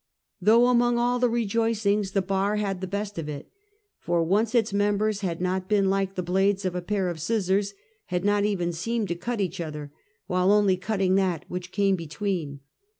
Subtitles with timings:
[0.41, 3.51] Though, among all the rejoicings, the Bar had the best of it.
[3.99, 7.75] For once its members had not been like the blades of a pair of scissors;
[8.07, 9.91] had not even seemed to cut each other,
[10.25, 12.61] while only cutting that which came between.